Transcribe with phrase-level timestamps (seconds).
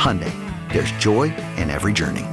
[0.00, 0.32] Hyundai,
[0.72, 1.24] there's joy
[1.58, 2.24] in every journey.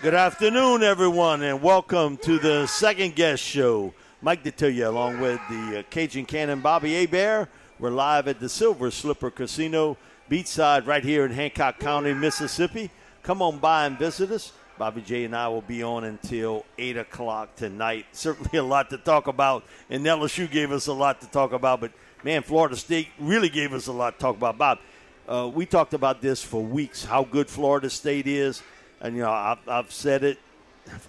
[0.00, 3.92] Good afternoon, everyone, and welcome to the second guess show.
[4.22, 7.50] Mike Detillier, along with the uh, Cajun Cannon Bobby Hebert.
[7.78, 9.98] We're live at the Silver Slipper Casino,
[10.30, 12.90] beachside, right here in Hancock County, Mississippi.
[13.22, 14.54] Come on by and visit us.
[14.78, 18.06] Bobby J and I will be on until 8 o'clock tonight.
[18.12, 21.82] Certainly a lot to talk about, and LSU gave us a lot to talk about,
[21.82, 21.92] but
[22.24, 24.56] man, Florida State really gave us a lot to talk about.
[24.56, 24.78] Bob,
[25.30, 28.62] uh, we talked about this for weeks, how good Florida State is.
[29.00, 30.38] And, you know, I've, I've said it.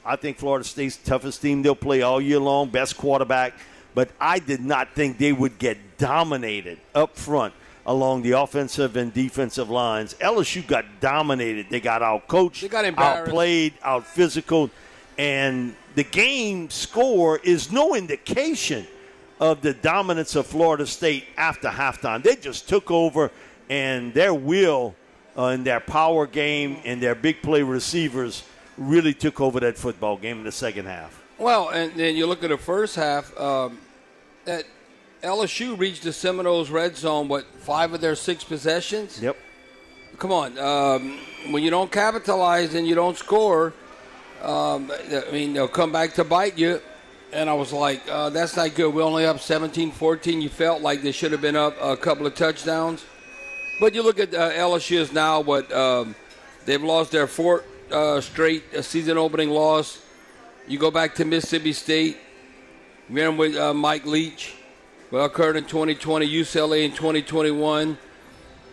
[0.06, 3.54] I think Florida State's toughest team they'll play all year long, best quarterback.
[3.96, 7.56] But I did not think they would get dominated up front
[7.88, 10.14] along the offensive and defensive lines.
[10.22, 11.66] LSU got dominated.
[11.72, 14.70] They got out coached, they got outplayed, out physical,
[15.18, 18.86] and the game score is no indication
[19.40, 22.22] of the dominance of Florida State after halftime.
[22.22, 23.32] They just took over,
[23.72, 24.94] and their will
[25.38, 28.44] uh, and their power game and their big play receivers
[28.78, 31.24] really took over that football game in the second half.
[31.40, 33.36] Well, and then you look at the first half.
[33.40, 33.80] Um,
[34.44, 34.66] that
[35.24, 39.22] LSU reached the Seminoles red zone, what, five of their six possessions?
[39.22, 39.38] Yep.
[40.18, 40.58] Come on.
[40.60, 41.20] Um,
[41.52, 43.74] when you don't capitalize and you don't score,
[44.42, 46.82] um, I mean, they'll come back to bite you.
[47.32, 48.94] And I was like, uh, that's not good.
[48.94, 50.42] We're only up 17 14.
[50.42, 53.06] You felt like they should have been up a couple of touchdowns.
[53.82, 56.14] But you look at uh, LSU's now, what um,
[56.66, 60.00] they've lost their fourth uh, straight uh, season opening loss.
[60.68, 62.18] You go back to Mississippi State,
[63.10, 64.54] remember with uh, Mike Leach
[65.10, 67.98] well, occurred in 2020, UCLA in 2021.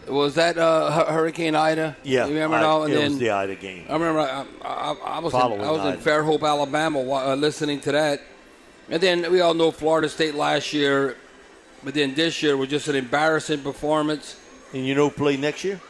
[0.09, 1.97] Was that uh, Hurricane Ida?
[2.03, 2.83] Yeah, you remember I, now?
[2.83, 3.87] And it then, was the Ida game.
[3.89, 7.93] I remember I, I, I was in, I was in Fairhope, Alabama, uh, listening to
[7.93, 8.21] that,
[8.91, 11.17] and then we all know Florida State last year,
[11.83, 14.37] but then this year was just an embarrassing performance.
[14.73, 15.81] And you know, play next year.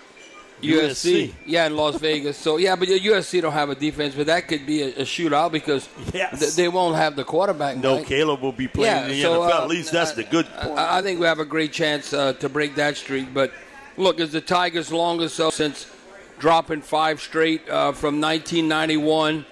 [0.62, 1.33] USC.
[1.47, 2.37] Yeah, in Las Vegas.
[2.37, 5.53] So yeah, but USC don't have a defense, but that could be a, a shootout
[5.53, 6.39] because yes.
[6.39, 7.77] th- they won't have the quarterback.
[7.77, 8.06] No, right?
[8.06, 9.50] Caleb will be playing yeah, in the so, NFL.
[9.50, 10.78] Uh, At least that's the good point.
[10.78, 13.33] I, I, think we have a great chance uh, to break that streak.
[13.33, 13.53] But
[13.97, 15.91] look, it's the Tigers' longest uh, since
[16.39, 19.45] dropping five straight uh, from 1991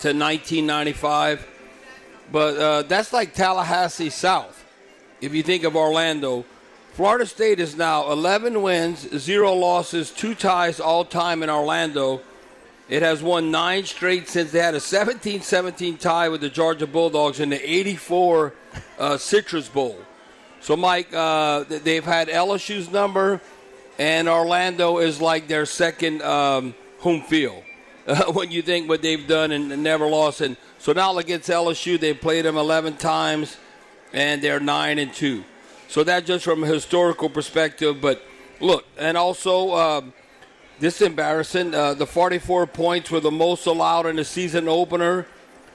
[0.00, 1.48] to 1995.
[2.30, 4.58] But uh, that's like Tallahassee South.
[5.20, 6.44] If you think of Orlando,
[6.92, 12.20] Florida State is now 11 wins, zero losses, two ties all time in Orlando.
[12.90, 16.86] It has won nine straight since they had a 17 17 tie with the Georgia
[16.86, 18.52] Bulldogs in the 84
[18.98, 19.96] uh, Citrus Bowl.
[20.60, 23.40] So, Mike, uh, they've had LSU's number,
[23.98, 27.62] and Orlando is like their second um, home field
[28.06, 30.42] uh, when you think what they've done and, never lost.
[30.42, 33.56] And so now against LSU, they've played them 11 times,
[34.12, 35.42] and they're 9 and 2.
[35.92, 38.00] So that just from a historical perspective.
[38.00, 38.24] But
[38.60, 40.14] look, and also um,
[40.80, 41.74] this is embarrassing.
[41.74, 45.26] Uh, the 44 points were the most allowed in a season opener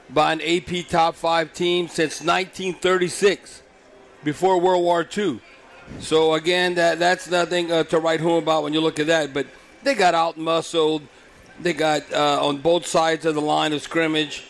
[0.10, 3.62] by an AP top five team since 1936,
[4.24, 5.40] before World War II.
[6.00, 9.36] So again, that that's nothing uh, to write home about when you look at that.
[9.36, 9.46] But
[9.84, 11.04] they got out muscled.
[11.60, 14.46] They got uh, on both sides of the line of scrimmage,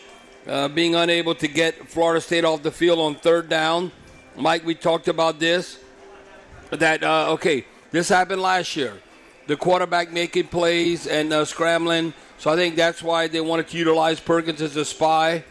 [0.46, 3.92] uh, being unable to get Florida State off the field on third down.
[4.38, 5.80] Mike, we talked about this.
[6.70, 8.94] That uh, okay, this happened last year.
[9.48, 12.12] the quarterback making plays and uh, scrambling.
[12.36, 15.42] So I think that's why they wanted to utilize Perkins as a spy.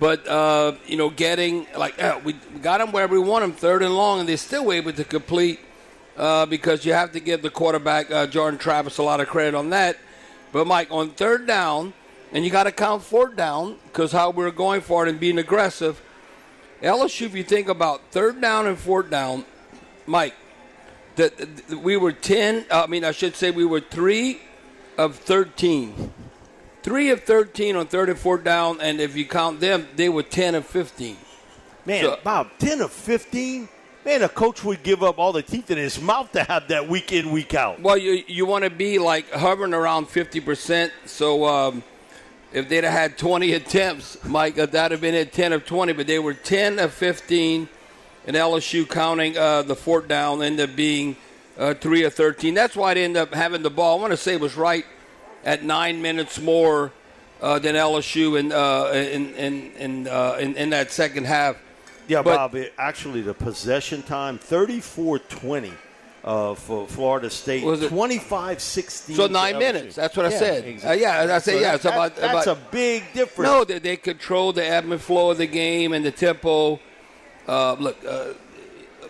[0.00, 2.32] But uh, you know, getting like uh, we
[2.62, 5.60] got him wherever we want him, third and long, and they still able to complete
[6.16, 9.54] uh, because you have to give the quarterback uh, Jordan Travis a lot of credit
[9.54, 9.98] on that.
[10.50, 11.92] But Mike, on third down,
[12.32, 15.38] and you got to count fourth down because how we're going for it and being
[15.38, 16.00] aggressive.
[16.82, 19.44] LSU, if you think about third down and fourth down,
[20.06, 20.34] Mike,
[21.16, 21.32] that
[21.82, 22.66] we were ten.
[22.70, 24.40] I mean, I should say we were three
[24.98, 26.12] of thirteen.
[26.82, 30.22] Three of thirteen on third and fourth down, and if you count them, they were
[30.22, 31.16] ten of fifteen.
[31.86, 33.68] Man, So- Bob, 10 of 15?
[34.06, 36.88] Man, a coach would give up all the teeth in his mouth to have that
[36.88, 37.80] week in, week out.
[37.80, 40.92] Well, you you want to be like hovering around fifty percent.
[41.06, 41.82] So um,
[42.54, 45.92] if they'd have had twenty attempts, Mike, uh, that'd have been at ten of twenty.
[45.92, 47.68] But they were ten of fifteen,
[48.26, 51.16] and LSU counting uh, the fourth down ended up being
[51.58, 52.54] uh, three of thirteen.
[52.54, 53.98] That's why they ended up having the ball.
[53.98, 54.86] I want to say it was right
[55.44, 56.92] at nine minutes more
[57.42, 61.56] uh, than LSU in uh, in in in, uh, in in that second half.
[62.06, 65.72] Yeah, But- Bob, it, actually, the possession time 34 20
[66.24, 67.62] uh, for Florida State.
[67.64, 69.14] Was it- 25 16.
[69.14, 69.94] So nine minutes.
[69.96, 70.80] That's what I said.
[70.84, 71.74] Uh, yeah, I say yeah.
[71.74, 73.50] It's that- about that's about a big difference.
[73.50, 76.80] No, they, they control the ebb and flow of the game and the tempo.
[77.46, 78.32] Uh, look, uh,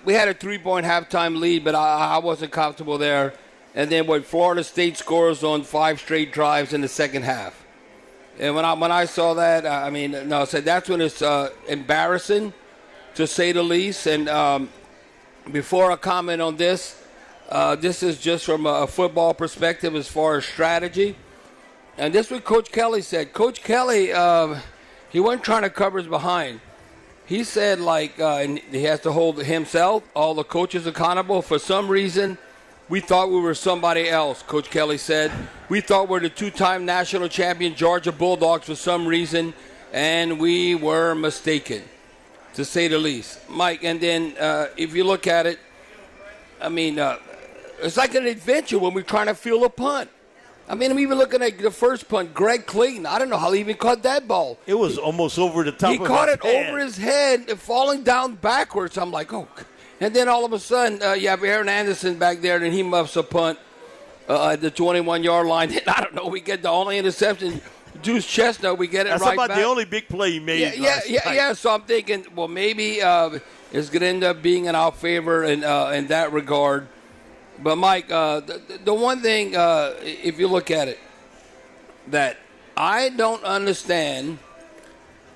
[0.04, 3.32] we had a three-point halftime lead, but I, I wasn't comfortable there.
[3.76, 7.64] And then when Florida State scores on five straight drives in the second half,
[8.38, 11.22] and when I when I saw that, I mean, no, I said that's when it's
[11.22, 12.52] uh, embarrassing,
[13.14, 14.06] to say the least.
[14.08, 14.68] And um,
[15.52, 17.00] before I comment on this,
[17.48, 21.16] uh, this is just from a football perspective as far as strategy.
[21.96, 23.32] And this is what Coach Kelly said.
[23.32, 24.58] Coach Kelly, uh,
[25.10, 26.60] he wasn't trying to cover his behind.
[27.26, 31.40] He said, like, uh, he has to hold himself, all the coaches accountable.
[31.40, 32.36] For some reason,
[32.88, 35.32] we thought we were somebody else, Coach Kelly said.
[35.68, 39.54] We thought we are the two time national champion Georgia Bulldogs for some reason,
[39.92, 41.82] and we were mistaken,
[42.54, 43.38] to say the least.
[43.48, 45.58] Mike, and then uh, if you look at it,
[46.60, 47.18] I mean, uh,
[47.84, 50.10] it's like an adventure when we're trying to field a punt.
[50.66, 53.04] I mean, I'm even looking at the first punt, Greg Clayton.
[53.04, 54.58] I don't know how he even caught that ball.
[54.66, 56.04] It was almost over the top of the city.
[56.04, 56.70] He caught it head.
[56.70, 58.96] over his head, falling down backwards.
[58.96, 59.46] I'm like, oh.
[60.00, 62.82] And then all of a sudden, uh, you have Aaron Anderson back there, and he
[62.82, 63.58] muffs a punt
[64.28, 65.70] uh, at the 21 yard line.
[65.74, 67.60] And I don't know, we get the only interception.
[68.02, 69.58] Deuce Chestnut, we get it That's right about back.
[69.58, 70.60] the only big play he made.
[70.60, 71.52] Yeah, yeah, yeah, yeah.
[71.52, 73.38] So I'm thinking, well, maybe uh,
[73.72, 76.88] it's going to end up being in our favor in uh, in that regard.
[77.62, 80.98] But Mike, uh, the, the one thing, uh, if you look at it,
[82.08, 82.36] that
[82.76, 84.38] I don't understand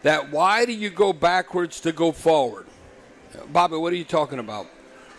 [0.03, 2.67] that why do you go backwards to go forward?
[3.53, 4.67] Bobby, what are you talking about?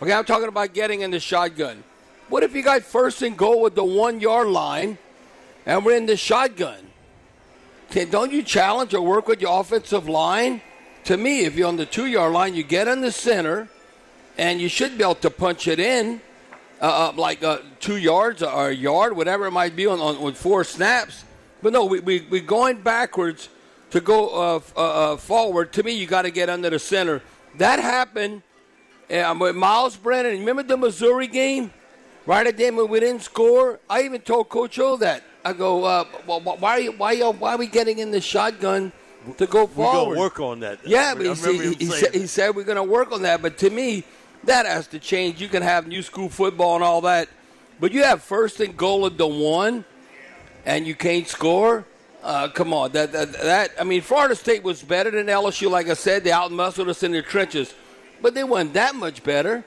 [0.01, 1.83] Okay, I'm talking about getting in the shotgun.
[2.27, 4.97] What if you got first and goal with the one yard line
[5.65, 6.87] and we're in the shotgun?
[8.09, 10.61] Don't you challenge or work with your offensive line?
[11.05, 13.67] To me, if you're on the two yard line, you get in the center
[14.37, 16.21] and you should be able to punch it in
[16.81, 20.21] uh, uh, like uh, two yards or a yard, whatever it might be, on, on
[20.21, 21.23] with four snaps.
[21.61, 23.49] But no, we, we, we're going backwards
[23.91, 25.73] to go uh, uh, uh, forward.
[25.73, 27.21] To me, you got to get under the center.
[27.57, 28.43] That happened
[29.09, 30.39] with Miles Brennan.
[30.39, 31.73] Remember the Missouri game?
[32.25, 33.79] Right at the end when we didn't score?
[33.89, 35.23] I even told Coach O that.
[35.43, 38.21] I go, uh, well, why, are you, why, you, why are we getting in the
[38.21, 38.91] shotgun
[39.37, 39.93] to go forward?
[39.99, 40.79] We're going to work on that.
[40.85, 43.41] Yeah, I but he, said, he, said, he said we're going to work on that.
[43.41, 44.03] But to me,
[44.45, 45.41] that has to change.
[45.41, 47.29] You can have new school football and all that,
[47.79, 49.85] but you have first and goal at the one,
[50.65, 51.85] and you can't score.
[52.21, 55.69] Uh, come on, that, that that I mean, Florida State was better than LSU.
[55.69, 57.73] Like I said, they outmuscled us in the trenches,
[58.21, 59.63] but they weren't that much better.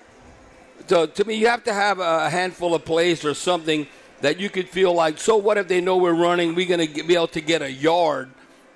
[0.87, 3.87] So to me, you have to have a handful of plays or something
[4.21, 5.19] that you could feel like.
[5.19, 6.55] So what if they know we're running?
[6.55, 8.31] We're going to be able to get a yard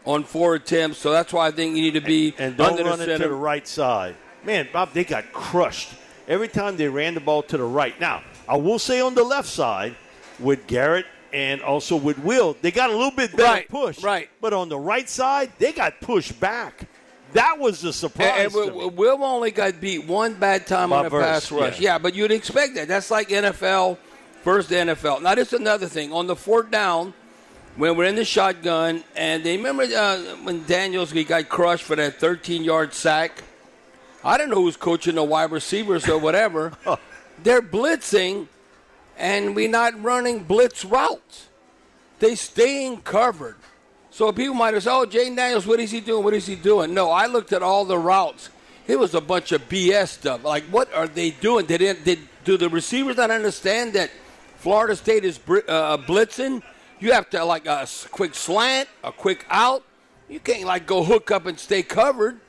[0.05, 0.99] on four attempts.
[0.99, 3.19] So that's why I think you need to be and don't under run the it
[3.19, 4.17] to the right side.
[4.47, 5.91] Man, Bob, they got crushed
[6.29, 7.99] every time they ran the ball to the right.
[8.01, 9.95] Now, I will say on the left side
[10.39, 14.03] with Garrett and also with Will, they got a little bit better Right, push.
[14.03, 14.31] right.
[14.41, 16.89] But on the right side, they got pushed back.
[17.33, 18.55] That was the surprise.
[18.55, 21.81] And, and Will, only got beat one bad time on a Verse, pass rush.
[21.81, 21.95] yeah.
[21.95, 21.99] Yeah.
[21.99, 22.87] but you'd expect that.
[22.89, 23.99] That's like NFL,
[24.43, 25.23] first NFL.
[25.23, 26.13] Now, this is another thing.
[26.13, 27.13] On the fourth down,
[27.75, 31.97] when we're in the shotgun, and they remember uh, when Daniels he got crushed for
[31.97, 33.43] that 13 yard sack?
[34.27, 36.73] I don't know who's coaching the wide receivers or whatever.
[37.43, 38.49] They're blitzing,
[39.17, 41.49] and we're not running blitz routes.
[42.19, 43.57] They staying covered.
[44.11, 46.25] So people might have said, "Oh, Jayden Daniels, what is he doing?
[46.25, 48.49] What is he doing?" No, I looked at all the routes.
[48.87, 50.45] It was a bunch of BS stuff.
[50.45, 51.67] Like, what are they doing?
[51.67, 54.11] Did, it, did do the receivers not understand that
[54.57, 56.63] Florida State is uh, blitzing,
[56.99, 59.85] you have to like a quick slant, a quick out.
[60.29, 62.41] You can't like go hook up and stay covered.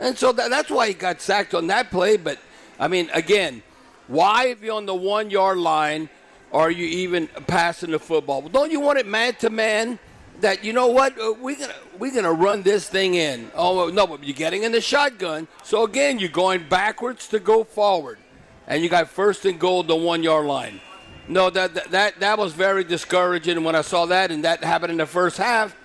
[0.00, 2.16] And so that, that's why he got sacked on that play.
[2.16, 2.38] But
[2.78, 3.62] I mean, again,
[4.08, 6.08] why if you're on the one yard line
[6.52, 8.42] are you even passing the football?
[8.42, 9.98] Don't you want it man to man?
[10.40, 13.50] That you know what uh, we're gonna we're gonna run this thing in.
[13.54, 15.46] Oh no, but you're getting in the shotgun.
[15.62, 18.18] So again, you're going backwards to go forward,
[18.66, 20.80] and you got first and goal the one yard line.
[21.28, 24.92] No, that that that, that was very discouraging when I saw that, and that happened
[24.92, 25.76] in the first half.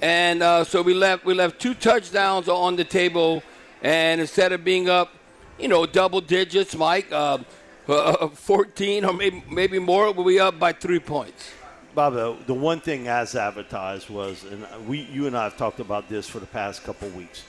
[0.00, 3.42] And uh, so we left we left two touchdowns on the table,
[3.82, 5.12] and instead of being up,
[5.58, 7.38] you know, double digits, Mike, uh,
[7.88, 11.50] uh, 14 or maybe maybe more, we'll be up by three points.
[11.94, 15.80] Bob, the, the one thing as advertised was, and we, you and I have talked
[15.80, 17.44] about this for the past couple weeks.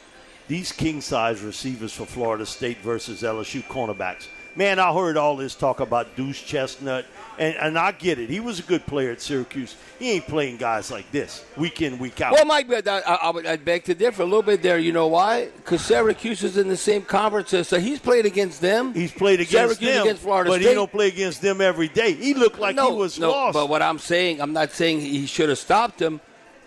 [0.48, 4.28] These king size receivers for Florida State versus LSU cornerbacks.
[4.58, 7.06] Man, I heard all this talk about Deuce Chestnut,
[7.38, 8.28] and, and I get it.
[8.28, 9.76] He was a good player at Syracuse.
[10.00, 12.34] He ain't playing guys like this week in, week out.
[12.34, 14.80] Well, Mike, I, I, would I'd beg to differ a little bit there.
[14.80, 15.50] You know why?
[15.58, 18.96] Because Syracuse is in the same conference, so he's played against them.
[18.96, 20.70] He's played against Syracuse them, against Florida but State.
[20.70, 22.14] he don't play against them every day.
[22.14, 23.54] He looked like no, he was no, lost.
[23.54, 26.20] But what I'm saying, I'm not saying he should have stopped him.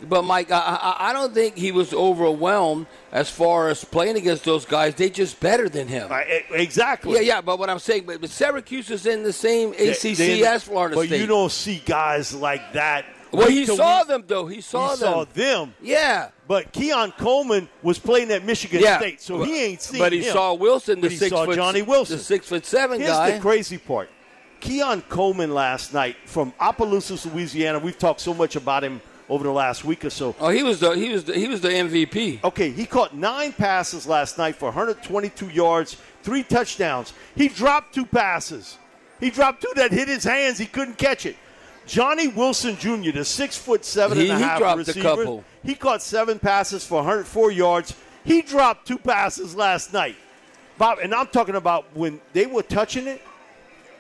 [0.08, 4.64] But Mike, I, I, don't think he was overwhelmed as far as playing against those
[4.64, 4.94] guys.
[4.94, 6.10] They just better than him.
[6.10, 6.20] Uh,
[6.52, 7.14] exactly.
[7.14, 7.40] Yeah, yeah.
[7.40, 10.64] But what I'm saying, but, but Syracuse is in the same They- ACC they- as
[10.64, 11.20] Florida but State.
[11.20, 13.04] you don't see guys like that.
[13.32, 14.08] well, he saw week.
[14.08, 14.46] them though.
[14.46, 14.98] He saw them.
[14.98, 15.12] He them.
[15.12, 15.24] saw
[15.64, 15.74] them.
[15.82, 16.28] Yeah.
[16.48, 20.12] But Keon Coleman was playing at Michigan Yeah, State, so but- he ain't seen But
[20.12, 20.32] he him.
[20.32, 22.16] saw Wilson, the But he six saw foot, Johnny Wilson.
[22.18, 23.32] the six foot seven Here's guy.
[23.32, 24.08] the crazy part.
[24.60, 27.78] Keon Coleman last night from Opelousas, Louisiana.
[27.78, 30.34] We've talked so much about him over the last week or so.
[30.40, 32.42] oh, he was the he was the, he was the MVP.
[32.44, 37.14] Okay, he caught nine passes last night for 122 yards, three touchdowns.
[37.36, 38.76] He dropped two passes.
[39.20, 40.58] He dropped two that hit his hands.
[40.58, 41.36] He couldn't catch it.
[41.86, 45.02] Johnny Wilson Jr., the six foot seven He- and a he half dropped a receiver,
[45.02, 45.44] couple.
[45.64, 47.94] he caught seven passes for 104 yards.
[48.24, 50.16] He dropped two passes last night.
[50.76, 53.22] Bob, and I'm talking about when they were touching it,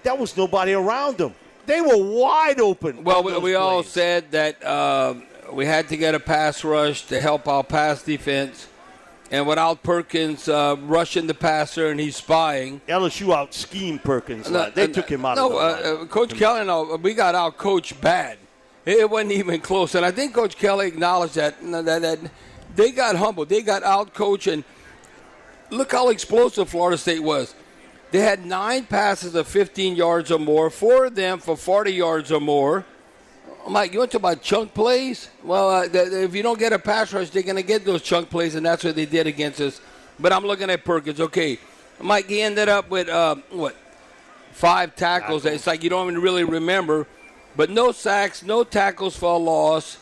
[0.02, 1.34] that was nobody around them.
[1.66, 3.04] They were wide open.
[3.04, 7.20] Well, we, we all said that um, we had to get a pass rush to
[7.20, 8.68] help our pass defense,
[9.30, 12.80] and without Perkins uh, rushing the passer and he's spying.
[12.88, 14.50] LSU out schemed Perkins.
[14.50, 17.14] No, they uh, took him out no, of the uh, uh, Coach Kelly, no, we
[17.14, 18.38] got out coached bad.
[18.84, 22.18] It, it wasn't even close, and I think Coach Kelly acknowledged that, that that
[22.74, 23.48] they got humbled.
[23.48, 24.64] They got out coached, and
[25.70, 27.54] look how explosive Florida State was.
[28.10, 32.32] They had nine passes of 15 yards or more, four of them for 40 yards
[32.32, 32.84] or more.
[33.68, 35.28] Mike, you want to talk about chunk plays?
[35.44, 38.02] Well, uh, th- if you don't get a pass rush, they're going to get those
[38.02, 39.80] chunk plays, and that's what they did against us.
[40.18, 41.20] But I'm looking at Perkins.
[41.20, 41.58] Okay,
[42.00, 43.76] Mike, he ended up with uh, what
[44.52, 45.44] five tackles.
[45.44, 47.06] It's like you don't even really remember.
[47.56, 49.98] But no sacks, no tackles for a loss,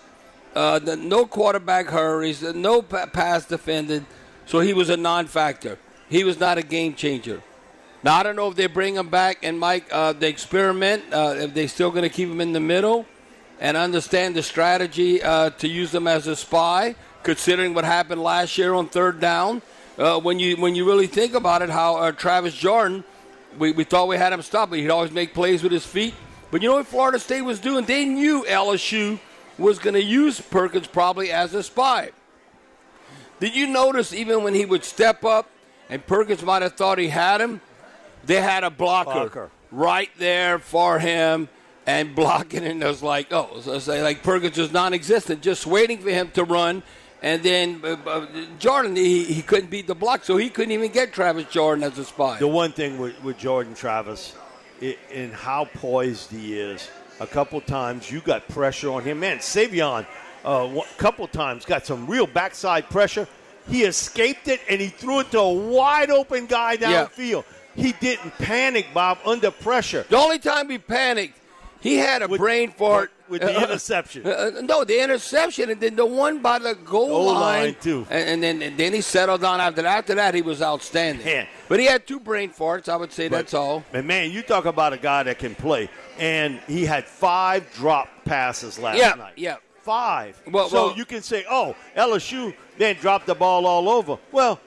[0.55, 4.05] uh, the, no quarterback hurries, no pa- pass defended.
[4.47, 5.79] So he was a non-factor.
[6.09, 7.43] He was not a game changer.
[8.03, 11.05] Now I don't know if they bring him back and Mike, uh, they experiment.
[11.13, 13.07] Uh, if they still going to keep him in the middle
[13.61, 18.57] and understand the strategy uh, to use them as a spy, considering what happened last
[18.57, 19.63] year on third down.
[19.99, 23.03] Uh, when you when you really think about it, how uh, Travis Jordan,
[23.59, 26.15] we, we thought we had him stopped, but he'd always make plays with his feet.
[26.53, 27.85] But you know what Florida State was doing?
[27.85, 29.19] They knew LSU
[29.59, 32.11] was going to use Perkins probably as a spy.
[33.41, 35.51] Did you notice even when he would step up
[35.91, 37.61] and Perkins might have thought he had him,
[38.29, 39.51] they had a blocker, Blocker.
[39.73, 41.49] right there for him
[41.87, 42.71] and blocking it.
[42.71, 46.31] and it was like, oh, so say like Perkins was non-existent, just waiting for him
[46.33, 46.83] to run.
[47.21, 48.27] And then uh, uh,
[48.61, 51.99] Jordan, he, he couldn't beat the block, so he couldn't even get Travis Jordan as
[51.99, 52.39] a spy.
[52.39, 54.37] The one thing with, with Jordan Travis
[54.81, 59.19] i in how poised he is, a couple times you got pressure on him.
[59.19, 60.07] Man, Sai'vion,
[60.45, 63.27] a uh, couple times got some real backside pressure.
[63.69, 66.77] He escaped it and he threw it to a wide open guy
[67.27, 67.43] Yeah.
[67.79, 70.05] He didn't panic, Bob, under pressure.
[70.09, 71.39] The only time he panicked,
[71.81, 74.27] he had a With- brain fart with the Uh, interception.
[74.27, 78.07] uh, no, the interception, and then the one by the goal Goal line, line, too.
[78.11, 79.99] And, and then and then he settled down after that.
[79.99, 81.25] After that, he was outstanding.
[81.25, 81.47] Man.
[81.69, 82.89] But he had two brain farts.
[82.89, 83.85] I would say that's all.
[83.93, 85.89] And man, you talk about a guy that can play.
[86.19, 89.35] And he had five drop passes last Yeah, night.
[89.37, 89.57] yeah.
[89.83, 90.41] Five.
[90.51, 94.19] Well- so well- you can say, oh, LSU then dropped the ball all over.
[94.33, 94.59] Well,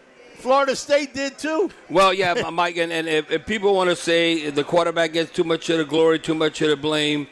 [0.42, 1.70] Florida State did too.
[1.90, 5.44] Well, yeah, Mike, and, and if, if people want to say the quarterback gets too
[5.44, 7.28] much of the glory, too much of the blame,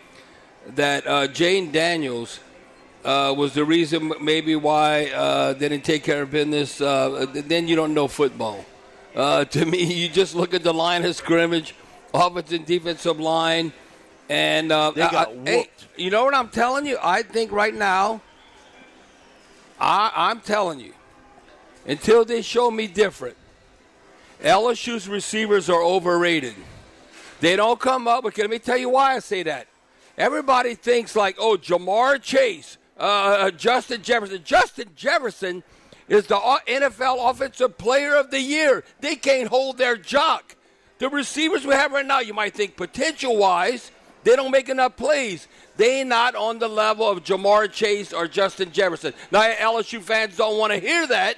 [0.75, 2.39] that uh, Jayden Daniels
[3.03, 7.67] uh, was the reason maybe why uh, they didn't take care of business, uh, then
[7.67, 8.63] you don't know football.
[9.15, 11.73] Uh, to me, you just look at the line of scrimmage,
[12.13, 13.73] offensive and defensive line.
[14.29, 16.97] And uh, They got I- I- hey, you know what I'm telling you?
[17.01, 18.21] I think right now,
[19.79, 20.93] I, I'm telling you,
[21.85, 23.37] until they show me different,
[24.41, 26.55] LSU's receivers are overrated.
[27.41, 28.25] They don't come up.
[28.25, 29.67] Okay, let me tell you why I say that.
[30.17, 34.41] Everybody thinks like, oh, Ja'Marr Chase, uh, uh, Justin Jefferson.
[34.43, 35.63] Justin Jefferson
[36.09, 38.83] is the NFL Offensive Player of the Year.
[38.99, 40.55] They can't hold their jock.
[40.97, 43.91] The receivers we have right now, you might think potential wise,
[44.25, 45.47] they don't make enough plays.
[45.77, 49.13] They not on the level of Ja'Marr Chase or Justin Jefferson.
[49.31, 51.37] Now, LSU fans don't want to hear that.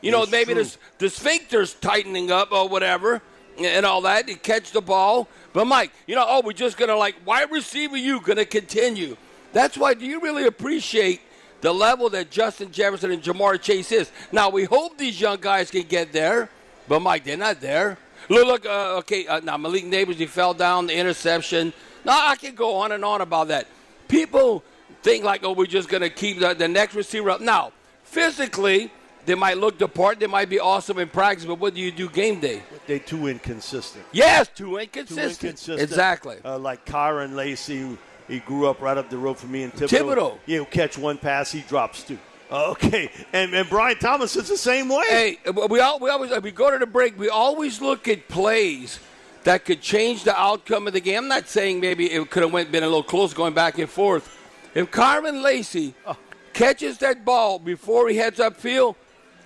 [0.00, 0.64] You know, It's maybe true.
[0.64, 3.20] the, the sphincter's tightening up or whatever
[3.58, 4.28] and all that.
[4.28, 5.28] You catch the ball.
[5.52, 8.44] But, Mike, you know, oh, we're just going to, like, wide receiver, you going to
[8.44, 9.16] continue.
[9.52, 11.20] That's why, do you really appreciate
[11.60, 14.10] the level that Justin Jefferson and Ja'Marr Chase is?
[14.30, 16.48] Now, we hope these young guys can get there,
[16.88, 17.98] but, Mike, they're not there.
[18.28, 21.72] Look, look uh, okay, uh, now Malik Nabers, he fell down, the interception.
[22.04, 23.66] Now, I can go on and on about that.
[24.06, 24.62] People
[25.02, 27.40] think, like, oh, we're just going to keep the, the next receiver up.
[27.40, 27.72] Now,
[28.04, 28.92] physically,
[29.26, 31.90] they might look the part, they might be awesome in practice, but what do you
[31.90, 32.62] do game day?
[32.86, 34.04] They too inconsistent.
[34.12, 35.38] Yes, too inconsistent.
[35.40, 35.80] Too inconsistent.
[35.80, 36.36] Exactly.
[36.44, 37.96] Uh, like Kyren Lacy,
[38.28, 39.88] he grew up right up the road from me in Thibodaux.
[39.88, 40.38] Thibodaux.
[40.46, 42.18] Yeah, he'll catch one pass, he drops two.
[42.50, 45.04] Uh, okay, and and Brian Thomas is the same way.
[45.08, 47.16] Hey, we all we always we go to the break.
[47.16, 48.98] We always look at plays
[49.44, 51.18] that could change the outcome of the game.
[51.18, 53.88] I'm not saying maybe it could have went been a little close going back and
[53.88, 54.36] forth.
[54.74, 56.16] If Kyren Lacy Oh.
[56.52, 58.96] catches that ball before he heads upfield,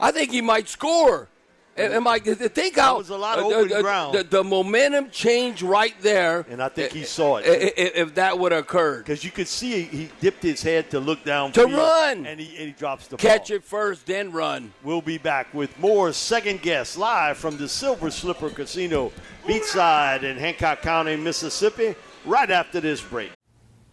[0.00, 1.28] I think he might score.
[1.76, 4.14] And, and Mike, th- th- think how was a lot of uh, open uh, ground.
[4.14, 6.46] The, the momentum changed right there.
[6.48, 7.46] And I think he saw it.
[7.48, 7.50] i-
[7.82, 11.00] i- If that would have occurred, Because you could see he dipped his head to
[11.00, 12.26] look down To run.
[12.26, 13.56] and he, and he drops the catch ball.
[13.56, 14.72] it first, then run.
[14.84, 19.10] We'll be back with more second guess live from the Silver Slipper Casino,
[19.44, 23.32] beachside in Hancock County, Mississippi, right after this break.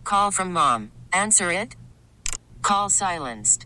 [0.03, 0.91] Call from mom.
[1.13, 1.75] Answer it.
[2.61, 3.65] Call silenced.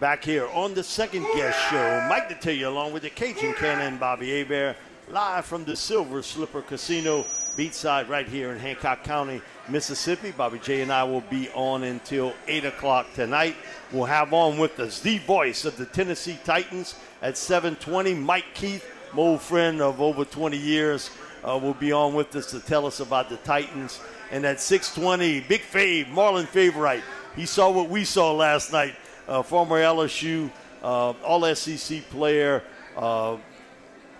[0.00, 4.30] Back here on the second guess show, Mike Detillier along with the Cajun Cannon Bobby
[4.30, 4.76] Hebert,
[5.10, 10.30] live from the Silver Slipper Casino, beachside right here in Hancock County, Mississippi.
[10.30, 13.56] Bobby J and I will be on until 8 o'clock tonight.
[13.92, 18.86] We'll have on with us the voice of the Tennessee Titans at 720, Mike Keith,
[19.12, 21.10] my old friend of over 20 years,
[21.44, 24.00] uh, will be on with us to tell us about the Titans.
[24.30, 27.02] And at 620, Big Fave, Marlon Favorite.
[27.36, 28.94] He saw what we saw last night.
[29.28, 30.50] Uh, former LSU,
[30.82, 32.62] uh, All SEC player
[32.96, 33.36] uh,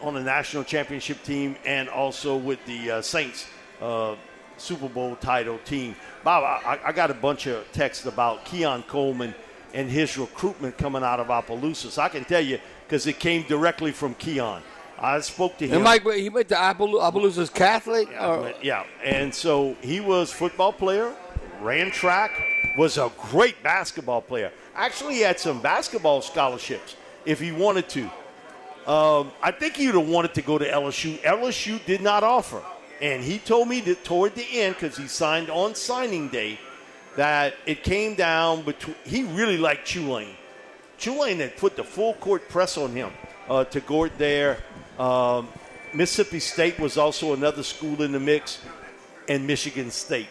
[0.00, 3.46] on the national championship team, and also with the uh, Saints
[3.80, 4.14] uh,
[4.56, 5.96] Super Bowl title team.
[6.22, 9.34] Bob, I, I got a bunch of texts about Keon Coleman
[9.72, 11.98] and his recruitment coming out of Opelousas.
[11.98, 14.62] I can tell you because it came directly from Keon.
[14.98, 15.76] I spoke to him.
[15.76, 18.08] And Mike, he went to Opelousas Catholic.
[18.10, 21.14] Yeah, or- yeah, and so he was football player,
[21.60, 22.30] ran track,
[22.76, 24.52] was a great basketball player.
[24.74, 28.10] Actually, he had some basketball scholarships if he wanted to.
[28.86, 31.18] Um, I think he would have wanted to go to LSU.
[31.18, 32.62] LSU did not offer,
[33.00, 36.58] and he told me that toward the end, because he signed on signing day,
[37.16, 38.96] that it came down between.
[39.04, 40.34] He really liked Tulane.
[40.98, 43.10] Tulane had put the full court press on him
[43.48, 44.58] uh, to go there.
[44.98, 45.48] Um,
[45.92, 48.60] Mississippi State was also another school in the mix,
[49.28, 50.28] and Michigan State.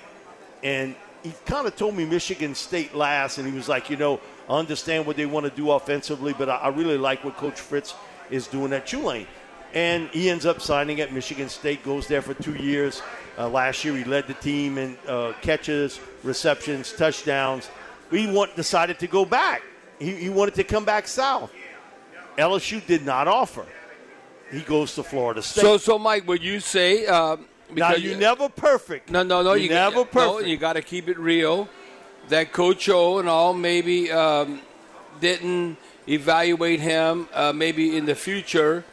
[0.64, 4.20] And he kind of told me Michigan State last, and he was like, you know,
[4.50, 7.60] I understand what they want to do offensively, but I, I really like what Coach
[7.60, 7.94] Fritz
[8.30, 9.28] is doing at Tulane.
[9.74, 13.04] And he ends up signing at Michigan State, goes there for two years.
[13.38, 17.70] Uh, last year, he led the team in uh, catches, receptions, touchdowns.
[18.10, 19.62] We want decided to go back.
[20.00, 21.52] He, he wanted to come back south.
[22.38, 23.66] LSU did not offer.
[24.52, 25.62] He goes to Florida State.
[25.62, 27.06] So, so Mike, would you say?
[27.70, 29.10] Uh, now because you never perfect.
[29.12, 29.54] No, no, no.
[29.54, 30.48] You, You, never no, perfect.
[30.48, 31.70] you got to keep it real.
[32.30, 34.62] That Coach O and all maybe um,
[35.20, 35.78] didn't
[36.08, 38.84] evaluate him uh, maybe in the future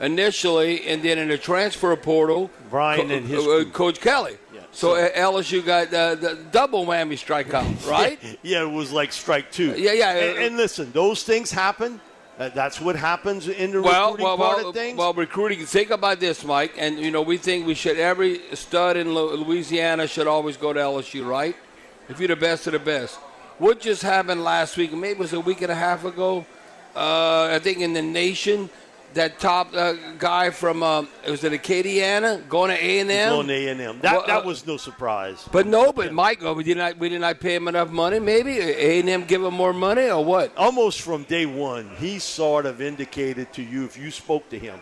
[0.00, 3.64] initially, and then in the transfer portal, Brian and his uh, crew.
[3.70, 4.36] Coach Kelly.
[4.54, 4.60] Yeah.
[4.72, 8.18] So, So- uh, LSU got uh, the double whammy strikeout, right?
[8.42, 9.74] yeah, it was like strike two.
[9.76, 10.10] Yeah, yeah.
[10.12, 12.00] And, and listen, those things happen.
[12.38, 14.98] Uh, that's what happens in the well, recruiting well, part well, of things.
[14.98, 15.64] well, recruiting.
[15.64, 16.74] Think about this, Mike.
[16.76, 20.78] And you know, we think we should every stud in Louisiana should always go to
[20.80, 21.56] LSU, right?
[22.10, 23.16] If you're the best of the best.
[23.58, 24.92] What just happened last week?
[24.92, 26.44] Maybe it was a week and a half ago.
[26.94, 28.68] Uh, I think in the nation,
[29.16, 33.50] that top uh, guy from uh, was it Acadiana going to A and M?
[33.50, 33.98] A and M.
[34.00, 35.46] That Well, that uh, was no surprise.
[35.52, 38.18] But no, but Mike, oh, we did not we did not pay him enough money.
[38.18, 40.56] Maybe A and M give him more money or what?
[40.56, 44.80] Almost from day one, he sort of indicated to you if you spoke to him,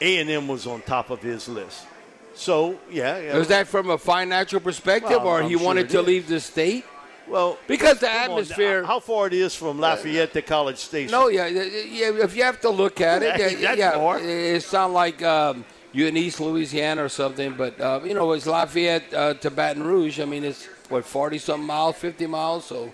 [0.00, 1.86] A and M was on top of his list.
[2.34, 3.36] So yeah, yeah.
[3.38, 6.06] Was that from a financial perspective, Well, or I'm he sure wanted to is.
[6.06, 6.84] leave the state?
[7.28, 8.84] Well Because the come on, atmosphere.
[8.84, 11.10] how far it is from Lafayette to College Station?
[11.10, 14.18] no, yeah, yeah, if you have to look at it, That- yeah, yeah, far.
[14.20, 17.54] it sounds like um, you in East Louisiana or something.
[17.54, 20.20] But uh, you know, it's Lafayette uh, to Baton Rouge.
[20.20, 22.64] I mean, it's what forty something miles, fifty miles.
[22.66, 22.92] So,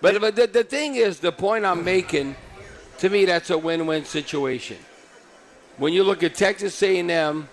[0.00, 2.36] but but the, the thing is, the point I'm making,
[2.98, 4.76] to me, that's a win-win situation.
[5.78, 7.48] When you look at Texas A&M,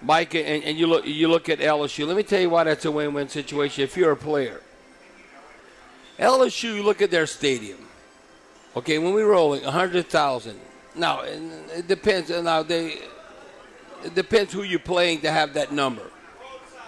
[0.00, 2.06] Mike, and, and you look you look at LSU.
[2.06, 3.82] Let me tell you why that's a win-win situation.
[3.84, 4.60] If you're a player,
[6.18, 7.78] LSU, look at their stadium.
[8.76, 10.58] Okay, when we're rolling hundred thousand.
[10.94, 12.30] Now it depends.
[12.30, 12.98] Uh, now they
[14.04, 16.02] it depends who you're playing to have that number.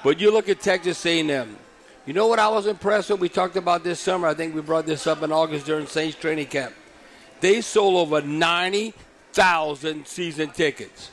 [0.05, 1.57] But you look at Texas A&M.
[2.05, 3.19] You know what I was impressed with?
[3.19, 4.29] We talked about this summer.
[4.29, 6.75] I think we brought this up in August during Saints training camp.
[7.41, 8.95] They sold over ninety
[9.33, 11.11] thousand season tickets.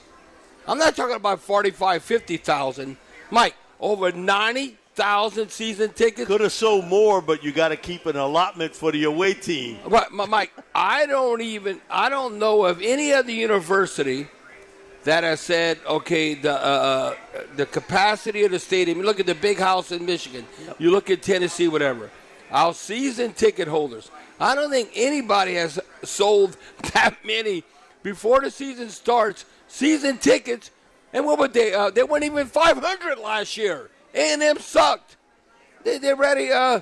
[0.68, 2.98] I'm not talking about 45, 50,000.
[3.32, 4.78] Mike, over 90,000
[5.50, 6.28] season tickets.
[6.28, 9.80] Could have sold more, but you got to keep an allotment for the away team.
[9.86, 14.28] Right, Mike, I don't even, I don't know of any other university
[15.04, 17.16] that has said, okay, the uh, uh,
[17.56, 19.00] the capacity of the stadium.
[19.00, 20.46] You look at the big house in Michigan.
[20.80, 22.10] You look at Tennessee, whatever.
[22.52, 24.12] Our season ticket holders.
[24.40, 26.58] I don't think anybody has sold
[26.94, 27.64] that many
[28.02, 29.46] before the season starts.
[29.68, 30.70] Season tickets,
[31.14, 31.74] and what would they?
[31.74, 33.90] Uh, they weren't even 500 last year.
[34.14, 35.18] A&M sucked.
[35.84, 36.52] They, they're ready.
[36.52, 36.80] Uh,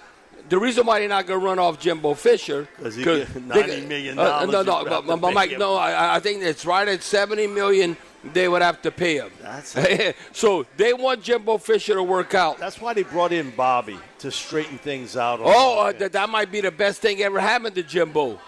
[0.49, 3.87] the reason why they're not going to run off Jimbo Fisher 'Cause he get $90
[3.87, 5.59] million Uh, no, no, but, but, but Mike, him.
[5.59, 7.95] no, I, I think it's right at 70 million.
[8.33, 9.31] They would have to pay him.
[9.41, 12.59] That's- so they want Jimbo Fisher to work out.
[12.59, 15.39] That's why they brought in Bobby to straighten things out.
[15.39, 18.39] On Oh, uh, that, that might be the best thing ever happened to Jimbo.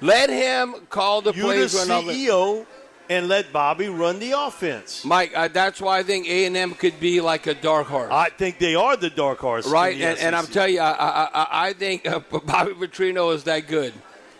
[0.00, 1.74] Let him call the you plays.
[1.90, 2.66] all the- CEO
[3.08, 5.04] and let Bobby run the offense.
[5.04, 8.10] Mike, uh, that's why I think A and M could be like a dark horse.
[8.12, 11.24] I think they are the dark horse, Right, and, and I'm telling you, I, I,
[11.34, 13.92] I, I think uh, Bobby Petrino is that good.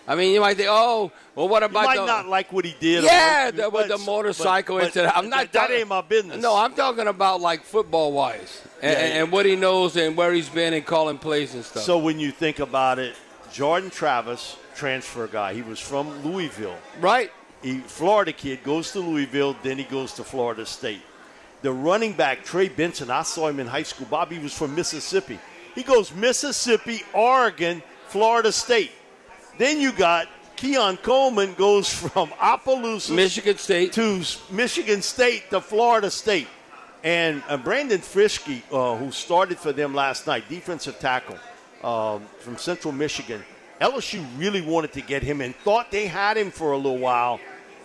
[0.07, 1.83] I mean, you might think, oh, well, what about?
[1.83, 3.05] You might the, not like what he did.
[3.05, 5.17] Yeah, the, with the motorcycle but- incident.
[5.17, 6.43] I'm not That, that ain't my business.
[6.43, 9.23] No, I'm talking about like football wise, and, Yeah, yeah.
[9.23, 11.85] and what he knows and where he's been and calling plays and stuff.
[11.85, 13.15] So when you think about it,
[13.53, 16.77] Jordan Travis, transfer guy, he was from Louisville.
[17.01, 17.31] right,
[17.63, 21.03] He Florida kid goes to Louisville, then he goes to Florida State.
[21.63, 24.07] The running back Trey Benson, I saw him in high school.
[24.11, 25.39] Bobby was from Mississippi.
[25.75, 28.91] He goes Mississippi, Oregon, Florida State.
[29.59, 33.93] Then you got Keon Coleman goes from Opelousas Michigan State.
[33.93, 36.49] to Michigan State to Florida State.
[37.05, 41.37] And uh, Braden Fiske, uh, who started for them last night, defensive tackle
[41.83, 43.43] um, from Central Michigan,
[43.81, 47.41] LSU really wanted to get him and thought they had him for a little while.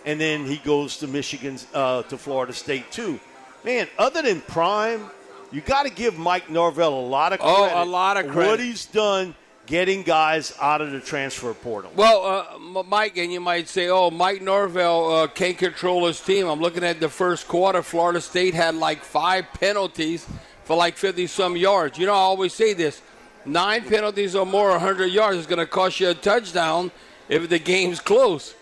[0.08, 3.20] And then he goes to Michigan, uh, to Florida State, too.
[3.66, 5.04] Man, other than Prime,
[5.52, 7.56] you got to give Mike Norvell a lot of credit.
[7.76, 8.50] Oh, a lot of credit.
[8.50, 11.92] What he's done getting guys out of the transfer portal.
[11.94, 16.48] Well, uh, Mike, and you might say, oh, Mike Norvell uh, can't control his team.
[16.48, 17.84] I'm looking at the first quarter.
[17.84, 20.26] Florida State had like five penalties
[20.64, 21.98] for like 50 some yards.
[21.98, 23.02] You know, I always say this
[23.46, 26.92] nine penalties or more, 100 yards is going to cost you a touchdown
[27.28, 28.56] if the game's close.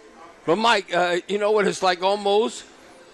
[0.45, 2.65] But, Mike, uh, you know what it's like almost?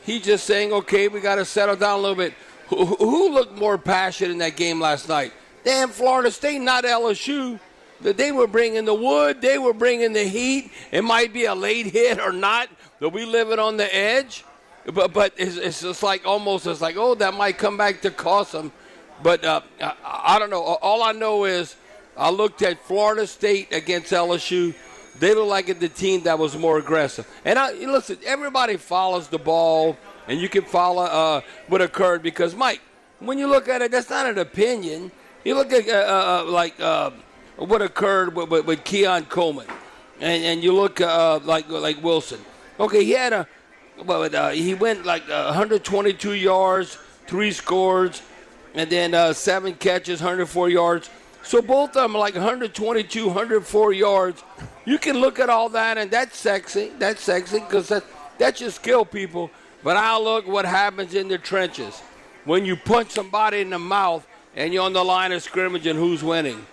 [0.03, 2.33] He's just saying, okay, we got to settle down a little bit.
[2.67, 5.33] Who, who looked more passionate in that game last night?
[5.63, 7.59] Damn, Florida State, not LSU.
[8.01, 10.71] That they were bringing the wood, they were bringing the heat.
[10.91, 12.67] It might be a late hit or not,
[12.99, 14.43] but we live it on the edge.
[14.91, 18.09] But but it's, it's just like almost it's like oh that might come back to
[18.09, 18.71] cost them.
[19.21, 20.63] But uh, I, I don't know.
[20.63, 21.75] All I know is
[22.17, 24.73] I looked at Florida State against LSU.
[25.21, 27.27] They look like the team that was more aggressive.
[27.45, 29.95] And I listen, everybody follows the ball,
[30.27, 32.81] and you can follow uh, what occurred because Mike,
[33.19, 35.11] when you look at it, that's not an opinion.
[35.45, 37.11] You look at uh, uh, uh like uh,
[37.57, 39.67] what occurred with, with, with Keon Coleman,
[40.19, 42.39] and and you look uh, like like Wilson.
[42.79, 43.47] Okay, he had a,
[44.03, 48.23] well, he went like 122 yards, three scores,
[48.73, 51.11] and then seven catches, 104 yards.
[51.43, 54.43] So both of them are like 122, 104 yards.
[54.85, 56.91] You can look at all that, and that's sexy.
[56.99, 58.03] That's sexy because that,
[58.37, 59.49] that's just skill, people.
[59.83, 61.99] But I'll look what happens in the trenches
[62.45, 65.97] when you punch somebody in the mouth and you're on the line of scrimmage and
[65.97, 66.65] who's winning.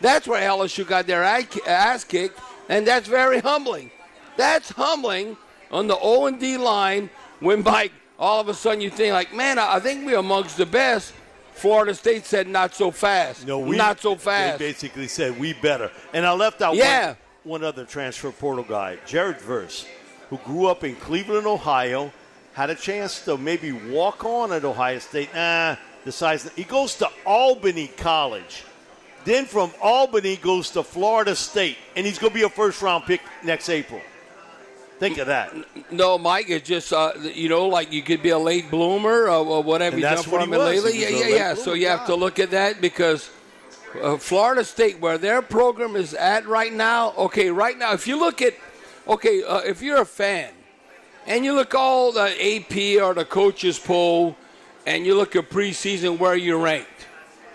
[0.00, 3.90] That's where LSU got their ass kicked, and that's very humbling.
[4.36, 5.36] That's humbling
[5.70, 9.34] on the O and D line when Mike all of a sudden you think like,
[9.34, 11.14] man, I think we're amongst the best.
[11.60, 13.46] Florida State said not so fast.
[13.46, 14.58] No, we, not so fast.
[14.58, 15.90] They basically said we better.
[16.14, 17.08] And I left out yeah.
[17.08, 19.86] one, one other transfer portal guy, Jared Verse,
[20.30, 22.12] who grew up in Cleveland, Ohio,
[22.54, 25.34] had a chance to maybe walk on at Ohio State.
[25.34, 28.64] Nah, decides he goes to Albany College.
[29.26, 33.04] Then from Albany goes to Florida State, and he's going to be a first round
[33.04, 34.00] pick next April.
[35.00, 35.54] Think of that.
[35.90, 39.46] No, Mike, it's just uh, you know, like you could be a late bloomer or,
[39.46, 41.00] or whatever and you done for him lately.
[41.00, 41.54] Yeah, yeah, yeah.
[41.54, 43.30] So you have to look at that because
[44.02, 47.14] uh, Florida State, where their program is at right now.
[47.16, 48.54] Okay, right now, if you look at,
[49.08, 50.52] okay, uh, if you're a fan,
[51.26, 54.36] and you look all the AP or the coaches poll,
[54.86, 56.86] and you look at preseason where you rank.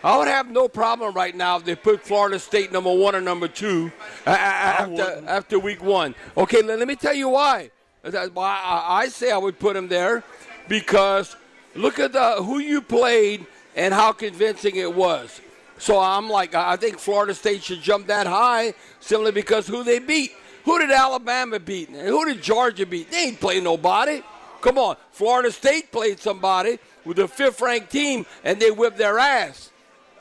[0.05, 3.21] I would have no problem right now if they put Florida State number one or
[3.21, 3.91] number two
[4.27, 6.13] uh, uh, uh after, after week one.
[6.37, 7.71] Okay, let, let me tell you why.
[8.03, 10.23] Uh, I say I would put them there
[10.67, 11.35] because
[11.73, 15.41] look at the, who you played and how convincing it was.
[15.79, 19.97] So I'm like, I think Florida State should jump that high simply because who they
[19.97, 20.33] beat.
[20.65, 21.89] Who did Alabama beat?
[21.89, 23.09] Who did Georgia beat?
[23.09, 24.21] They ain't play nobody.
[24.61, 29.17] Come on, Florida State played somebody with a fifth ranked team and they whipped their
[29.17, 29.71] ass.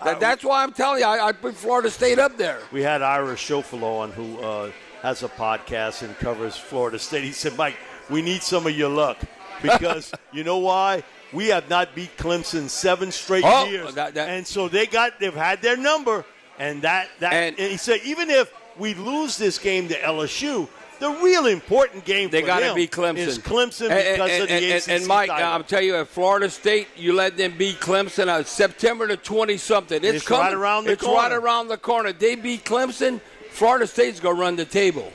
[0.05, 2.61] That, that's why I'm telling you, I, I, put Florida State up there.
[2.73, 4.71] We had Ira Schoffel on, who uh,
[5.03, 7.25] has a podcast and covers Florida State.
[7.25, 7.77] He said, Mike,
[8.11, 9.19] we need some of your luck
[9.63, 11.03] because you know why?
[11.33, 15.19] We have not beat Clemson seven straight oh, years, that, that, and so they got
[15.19, 16.25] they've had their number,
[16.59, 20.69] and that that and, and he said even if we lose this game to LSU,
[21.05, 23.19] the real important game they got to beat Clemson.
[23.19, 25.49] Is Clemson because and, of the and, and Mike, title.
[25.49, 29.59] I'm telling you, at Florida State, you let them beat Clemson on September the 20
[29.59, 29.99] something.
[29.99, 30.47] It's, it's coming.
[30.47, 31.17] right around the it's corner.
[31.17, 32.13] right around the corner.
[32.13, 33.21] They beat Clemson.
[33.51, 35.13] Florida State's gonna run the table.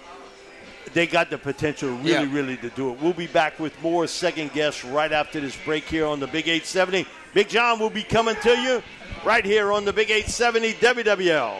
[0.94, 2.34] They got the potential, really, yeah.
[2.34, 3.02] really, to do it.
[3.02, 6.48] We'll be back with more second guess right after this break here on the Big
[6.48, 7.06] 870.
[7.34, 8.82] Big John will be coming to you
[9.24, 11.60] right here on the Big 870 WWL.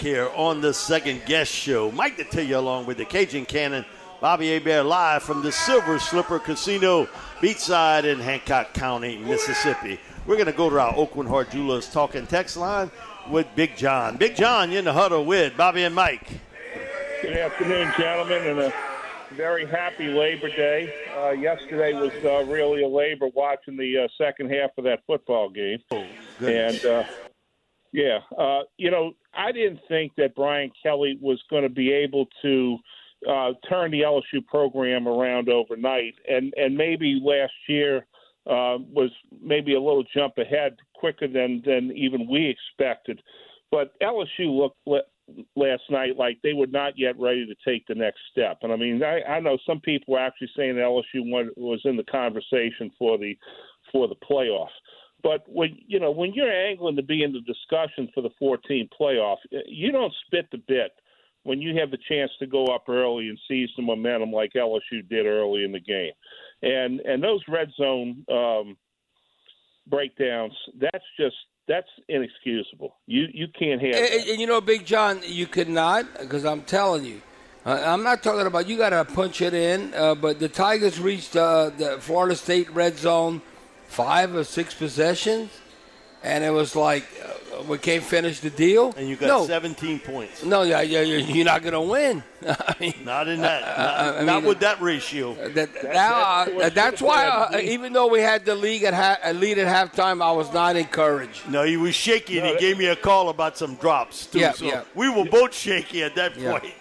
[0.00, 1.90] Here on the second guess show.
[1.90, 3.84] Mike Detillier along with the Cajun Cannon,
[4.18, 7.06] Bobby Hebert live from the Silver Slipper Casino,
[7.42, 10.00] beachside in Hancock County, Mississippi.
[10.26, 12.90] We're going to go to our Aucoin Hart Jewelers talking text line
[13.28, 14.16] with Big John.
[14.16, 16.26] Big John, you're in the huddle with Bobby and Mike.
[17.20, 18.72] Good afternoon, gentlemen, and a
[19.32, 20.94] very happy Labor Day.
[21.14, 25.50] Uh, yesterday was uh, really a labor watching the uh, second half of that football
[25.50, 25.80] game.
[25.90, 26.06] Oh,
[26.40, 27.04] and uh,
[27.92, 32.26] yeah, uh, you know, I didn't think that Brian Kelly was going to be able
[32.42, 32.78] to
[33.28, 38.06] uh, turn the LSU program around overnight, and and maybe last year
[38.46, 39.10] uh, was
[39.42, 43.20] maybe a little jump ahead quicker than than even we expected.
[43.70, 44.78] But LSU looked
[45.56, 48.58] last night like they were not yet ready to take the next step.
[48.62, 52.04] And I mean, I, I know some people were actually saying LSU was in the
[52.04, 53.36] conversation for the
[53.92, 54.68] for the playoff.
[55.22, 58.88] But when you know when you're angling to be in the discussion for the 14
[58.98, 60.92] playoff, you don't spit the bit
[61.42, 65.08] when you have the chance to go up early and seize the momentum like LSU
[65.08, 66.12] did early in the game.
[66.62, 68.76] And and those red zone um,
[69.86, 72.96] breakdowns, that's just that's inexcusable.
[73.06, 73.94] You you can't have.
[73.94, 77.22] And, and you know, Big John, you could not because I'm telling you.
[77.64, 80.98] Uh, I'm not talking about you got to punch it in, uh, but the Tigers
[80.98, 83.42] reached uh, the Florida State red zone
[83.90, 85.50] five or six possessions,
[86.22, 88.94] and it was like uh, we can't finish the deal.
[88.96, 89.46] And you got no.
[89.46, 90.44] 17 points.
[90.44, 92.22] No, yeah, yeah, you're not going to win.
[92.48, 93.62] I mean, not in that.
[93.62, 95.34] Not, I mean, not with that ratio.
[95.34, 99.58] That, that, that's, that's why, uh, even though we had the league at ha- lead
[99.58, 101.48] at halftime, I was not encouraged.
[101.48, 104.38] No, he was shaky, and he gave me a call about some drops too.
[104.38, 104.82] Yeah, so yeah.
[104.94, 106.52] we were both shaky at that Yeah.
[106.58, 106.74] point.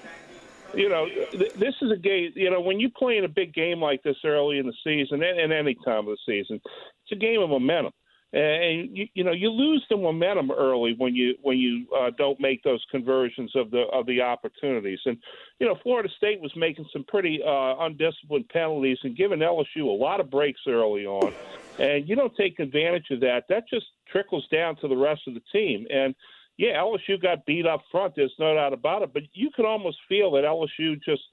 [0.76, 2.32] you know, th- this is a game.
[2.36, 5.24] You know, when you play in a big game like this early in the season,
[5.24, 6.62] and, and any time of the season,
[7.10, 7.92] it's a game of momentum.
[8.32, 12.40] And you, you know, you lose the momentum early when you when you uh, don't
[12.40, 15.00] make those conversions of the of the opportunities.
[15.06, 15.18] And
[15.60, 20.04] you know, Florida State was making some pretty uh, undisciplined penalties and giving LSU a
[20.04, 21.34] lot of breaks early on.
[21.80, 23.46] And you don't take advantage of that.
[23.50, 25.88] That just trickles down to the rest of the team.
[25.90, 26.14] And
[26.58, 28.14] yeah, LSU got beat up front.
[28.16, 29.12] There's no doubt about it.
[29.12, 31.24] But you could almost feel that LSU just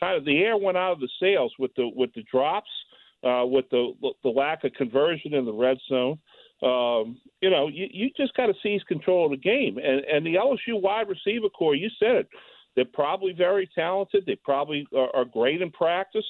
[0.00, 2.70] kind of the air went out of the sails with the with the drops,
[3.26, 6.18] uh, with the the lack of conversion in the red zone.
[6.62, 9.78] Um, you know, you, you just got to seize control of the game.
[9.78, 12.28] And and the LSU wide receiver corps, you said it,
[12.74, 14.24] they're probably very talented.
[14.26, 16.24] They probably are, are great in practice.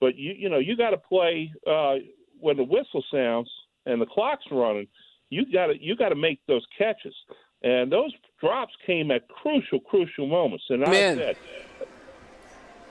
[0.00, 1.96] But you you know you got to play uh,
[2.38, 3.50] when the whistle sounds
[3.86, 4.88] and the clock's running.
[5.30, 7.14] You got to you got to make those catches.
[7.62, 8.10] And those
[8.40, 10.64] drops came at crucial, crucial moments.
[10.70, 11.36] And I said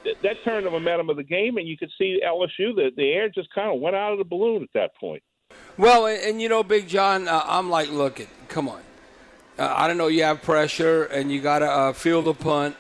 [0.04, 3.30] that, turned the momentum of the game, and you could see LSU the the air
[3.30, 5.24] just kind of went out of the balloon at that point.
[5.78, 8.82] Well, and, and you know, Big John, uh, I'm like, look, come on.
[9.58, 12.78] Uh, I don't know, you have pressure and you got to uh, field a punt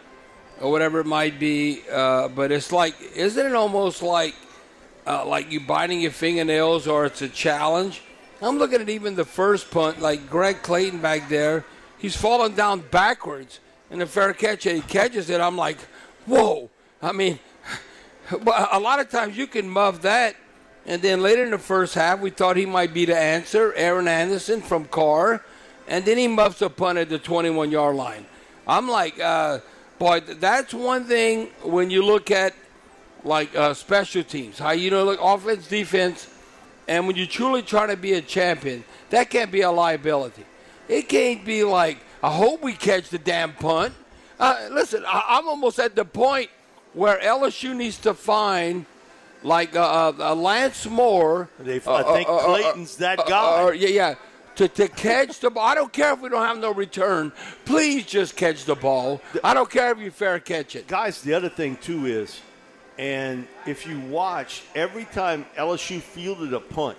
[0.62, 4.34] or whatever it might be, uh, but it's like, isn't it almost like
[5.06, 8.02] uh, like you biting your fingernails or it's a challenge?
[8.42, 11.66] I'm looking at even the first punt, like Greg Clayton back there,
[11.98, 13.60] he's falling down backwards
[13.92, 15.42] in a fair catch and he catches it.
[15.42, 15.80] I'm like,
[16.26, 16.70] whoa.
[17.02, 17.40] I mean,
[18.32, 20.36] a lot of times you can muff that.
[20.86, 24.08] And then later in the first half, we thought he might be the answer, Aaron
[24.08, 25.44] Anderson from Karr.
[25.88, 28.26] And then he muffs a punt at the 21 yard line.
[28.68, 29.60] I'm like, uh,
[29.98, 32.54] boy, that's one thing when you look at
[33.24, 36.30] like uh, special teams, how you know, like offense, defense,
[36.88, 40.46] and when you truly try to be a champion, that can't be a liability.
[40.88, 43.94] It can't be like, I hope we catch the damn punt.
[44.40, 46.50] Uh, listen, I- I'm almost at the point
[46.94, 48.86] where LSU needs to find
[49.44, 51.50] like uh, uh, uh, Lance Moore.
[51.60, 53.72] They- uh, I think uh, uh, Clayton's that guy.
[53.74, 54.16] yeah, yeah.
[54.56, 55.64] To, to catch the ball.
[55.66, 57.32] I don't care if we don't have no return.
[57.64, 59.22] Please just catch the ball.
[59.42, 60.86] I don't care if you fair catch it.
[60.88, 62.42] Guys, the other thing too is,
[62.98, 66.98] and if you watch every time LSU fielded a punt,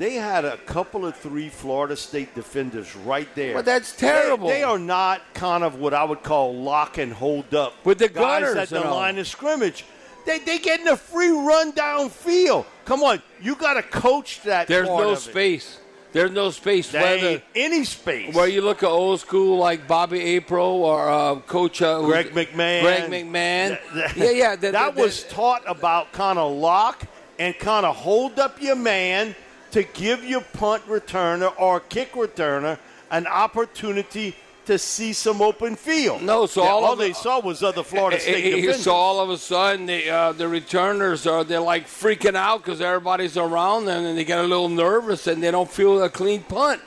[0.00, 3.52] they had a couple of three Florida State defenders right there.
[3.52, 4.48] Well, that's terrible.
[4.48, 7.98] They, they are not kind of what I would call lock and hold up With
[7.98, 8.96] the guys at the all.
[8.96, 9.84] line of scrimmage.
[10.24, 12.64] They they getting a free run downfield.
[12.86, 14.68] Come on, you got to coach that.
[14.68, 15.78] There's no space.
[16.12, 16.90] There's no space.
[16.90, 18.34] There Whether any space.
[18.34, 22.80] where you look at old school like Bobby April or uh, Coach uh, Greg McMahon.
[22.82, 23.68] Greg McMahon.
[23.68, 24.56] That- that- yeah, yeah.
[24.56, 27.04] that the- was taught about kind of lock
[27.38, 29.36] and kind of hold up your man
[29.72, 32.78] to give your punt returner or kick returner
[33.10, 34.34] an opportunity
[34.66, 36.22] to see some open field.
[36.22, 38.82] No, so Yeah, all all they the- saw was other Florida State defenders.
[38.82, 42.80] So all of a sudden, the uh, the returners are they're like freaking out because
[42.80, 46.42] everybody's around them, and they get a little nervous, and they don't feel a clean
[46.44, 46.80] punt.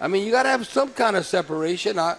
[0.00, 1.98] I mean, you got to have some kind of separation.
[1.98, 2.16] I,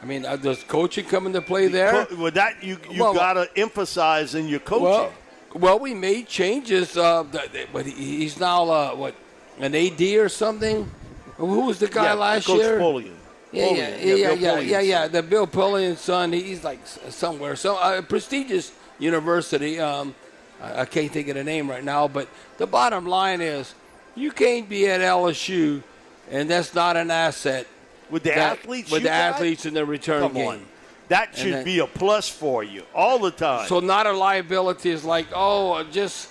[0.00, 2.04] I mean, uh, does coaching come into play there?
[2.06, 4.84] Co- With that, you you Well- got to emphasize in your coaching.
[4.84, 5.12] Well,
[5.54, 7.24] well, we made changes, uh,
[7.72, 9.14] but he's now uh, what
[9.58, 10.90] an AD or something.
[11.36, 12.78] Who was the guy yeah, last Coach year?
[12.78, 13.10] Polian.
[13.52, 13.76] Yeah, Polian.
[13.76, 15.08] yeah, yeah, yeah, yeah, Polian's yeah, yeah.
[15.08, 19.78] The Bill Polian son, he's like somewhere, so uh, prestigious university.
[19.80, 20.14] Um,
[20.62, 22.28] I, I can't think of the name right now, but
[22.58, 23.74] the bottom line is,
[24.14, 25.82] you can't be at LSU,
[26.30, 27.66] and that's not an asset
[28.10, 29.34] With the that- athletes, with the got?
[29.34, 30.48] athletes in the return Come game.
[30.48, 30.66] on.
[31.08, 33.66] That should then- be a plus for you all the time.
[33.68, 36.28] So not a liability is like, oh, just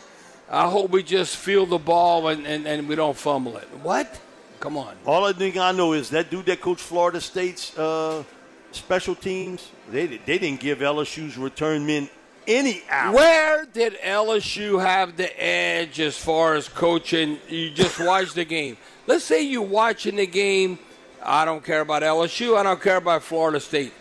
[0.50, 3.68] I hope we just feel the ball and, and, and we don't fumble it.
[3.82, 4.20] What?
[4.60, 4.96] Come on.
[5.06, 8.24] All I think I know is that dude that coached Florida State's uh,
[8.72, 12.10] special teams, they, they didn't give LSU's return men
[12.48, 13.14] any out.
[13.14, 17.39] Where did LSU have the edge as far as coaching?
[17.48, 18.78] You just watch the game.
[19.08, 20.80] Let's say you're watching the game.
[21.22, 22.58] I don't care about LSU.
[22.58, 23.94] I don't care about Florida State.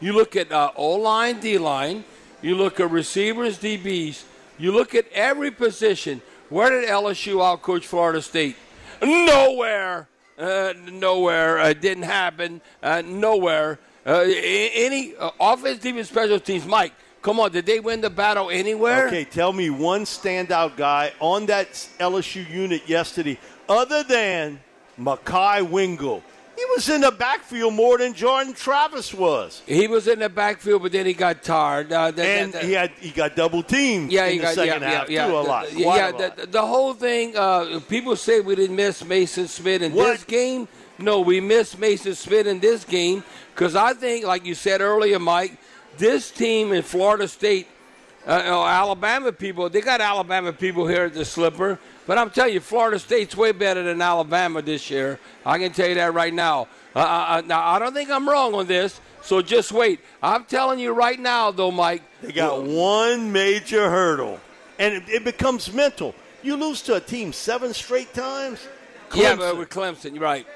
[0.00, 2.04] You look at uh, O line, D line.
[2.42, 4.24] You look at receivers, DBs.
[4.60, 6.20] You look at every position.
[6.50, 8.56] Where did LSU outcoach Florida State?
[9.02, 10.06] Nowhere.
[10.38, 11.58] Uh, nowhere.
[11.58, 12.60] It uh, didn't happen.
[12.82, 13.78] Uh, nowhere.
[14.04, 16.66] Uh, any uh, offense, defense, special teams.
[16.66, 16.92] Mike,
[17.22, 19.08] Come on, did they win the battle anywhere?
[19.08, 23.38] Okay, tell me one standout guy on that LSU unit yesterday,
[23.68, 24.58] other than
[24.98, 26.22] Mekhi Wingo.
[26.60, 29.62] He was in the backfield more than Jordan Travis was.
[29.66, 31.90] He was in the backfield, but then he got tired.
[31.90, 34.12] Uh, the, and the, the, he had he got double teamed.
[34.12, 35.32] Yeah, in the got, second yeah, half yeah, too.
[35.32, 35.72] Yeah, a lot.
[35.72, 36.52] yeah, a lot.
[36.52, 37.34] The, whole thing.
[37.34, 40.12] Uh, people say we didn't miss Mason Smith in what?
[40.12, 40.68] this game.
[40.98, 45.18] No, we missed Mason Smith in this game because I think, like you said earlier,
[45.18, 45.56] Mike
[45.96, 47.68] this team in Florida State,
[48.26, 51.78] uh, you know, Alabama people, they got Alabama people here at the Slipper.
[52.06, 55.18] But I'm telling you, Florida State's way better than Alabama this year.
[55.46, 56.68] I can tell you that right now.
[56.94, 60.00] Uh, uh, uh now, I don't think I'm wrong on this, so just wait.
[60.22, 62.02] I'm telling you right now, though, Mike.
[62.20, 64.40] They got one major hurdle,
[64.78, 66.14] and it, it becomes mental.
[66.42, 68.66] You lose to a team seven straight times?
[69.08, 69.22] Clemson.
[69.22, 70.46] Yeah, but with Clemson, you're right.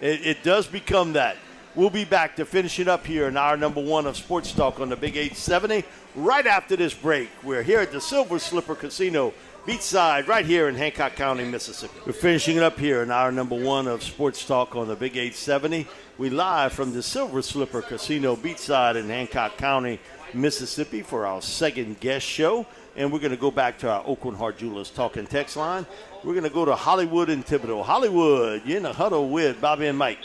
[0.00, 1.36] It, it does become that.
[1.76, 4.78] We'll be back to finish it up here in hour number one of Sports Talk
[4.78, 5.82] on the Big 870
[6.14, 7.28] right after this break.
[7.42, 9.34] We're here at the Silver Slipper Casino,
[9.66, 11.92] beachside, right here in Hancock County, Mississippi.
[12.06, 15.16] We're finishing it up here in hour number one of Sports Talk on the Big
[15.16, 15.88] 870.
[16.16, 19.98] We live from the Silver Slipper Casino, beachside in Hancock County,
[20.32, 22.66] Mississippi, for our second guess show.
[22.94, 25.86] And we're going to go back to our Aucoin Hart Jewelers talking text line.
[26.22, 27.84] We're going to go to Hollywood and Thibodaux.
[27.84, 30.18] Hollywood, you're in a huddle with Bobby and Mike.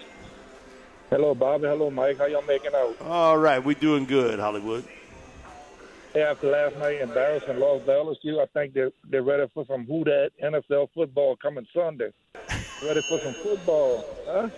[1.09, 1.65] Hello, Bobby.
[1.65, 2.19] Hello, Mike.
[2.19, 2.95] How y'all making out?
[3.01, 4.83] All right, we're doing good, Hollywood.
[6.13, 9.87] Hey, after last night embarrassing loss to LSU, I think they're they're ready for some
[9.87, 12.11] who that NFL football coming Sunday.
[12.83, 14.49] ready for some football, huh?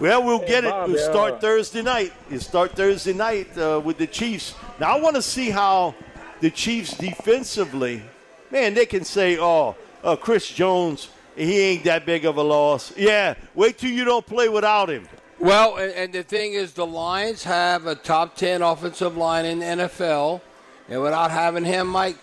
[0.00, 0.74] Well, we'll hey, get it.
[0.88, 2.12] we'll start uh, Thursday night.
[2.28, 4.54] You start Thursday night uh, with the Chiefs.
[4.80, 5.94] Now, I want to see how
[6.40, 8.02] the Chiefs defensively,
[8.50, 12.96] man, they can say, oh, uh, Chris Jones, he ain't that big of a loss.
[12.96, 15.06] Yeah, wait till you don't play without him.
[15.42, 19.64] Well, and the thing is, the Lions have a top 10 offensive line in the
[19.64, 20.40] NFL.
[20.88, 22.16] And without having him, Mike,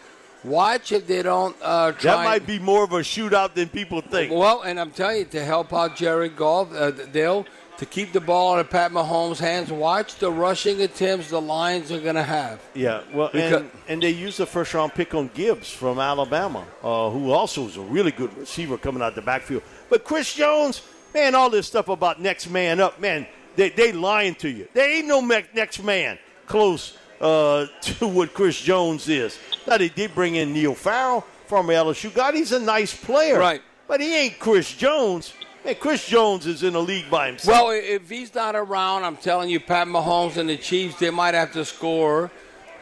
[0.43, 2.15] watch if they don't uh, try.
[2.15, 4.31] That might be more of a shootout than people think.
[4.31, 7.45] Well, and I'm telling you, to help out Jared Goff, uh, they'll
[7.79, 9.71] to keep the ball out of Pat Mahomes' hands.
[9.71, 12.61] Watch the rushing attempts the Lions are going to have.
[12.73, 17.09] Yeah, well, and, and they used the first round pick on Gibbs from Alabama, uh,
[17.09, 19.63] who also is a really good receiver coming out the backfield.
[19.89, 20.81] But Chris Jones,
[21.13, 24.67] Man, all this stuff about next man up, man, they, they lying to you.
[24.73, 29.37] There ain't no next man close uh, to what Chris Jones is.
[29.67, 32.13] Now, they did bring in Neil Farrell from LSU.
[32.13, 33.39] God, he's a nice player.
[33.39, 33.61] Right.
[33.87, 35.33] But he ain't Chris Jones.
[35.65, 37.65] Man, Chris Jones is in the league by himself.
[37.65, 41.33] Well, if he's not around, I'm telling you, Pat Mahomes and the Chiefs, they might
[41.33, 42.31] have to score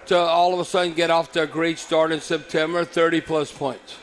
[0.08, 3.52] to all of a sudden get off to a great start in September, 30 plus
[3.52, 3.98] points.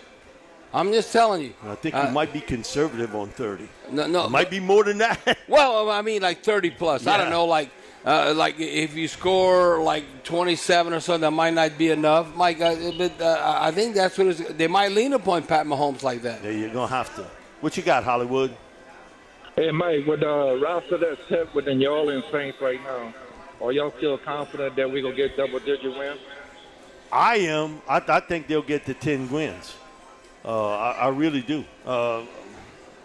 [0.75, 1.55] I'm just telling you.
[1.63, 3.69] I think you uh, might be conservative on 30.
[3.93, 5.39] No, no, it might be more than that.
[5.49, 7.05] well, I mean, like 30 plus.
[7.05, 7.13] Yeah.
[7.13, 7.71] I don't know, like.
[8.07, 12.61] Uh, like if you score like 27 or something, that might not be enough, Mike.
[12.61, 16.45] Uh, but uh, I think that's what they might lean upon Pat Mahomes like that.
[16.45, 17.27] Yeah, you're gonna have to.
[17.63, 18.55] What you got, Hollywood?
[19.57, 23.15] Hey, Mike, with the uh, roster that's set within the New Orleans Saints right now,
[23.63, 26.21] are y'all still confident that we're gonna get double-digit wins?
[27.11, 27.81] I am.
[27.89, 29.77] I, I think they'll get to 10 wins.
[30.45, 31.65] Uh, I, I, really do.
[31.87, 32.21] Uh,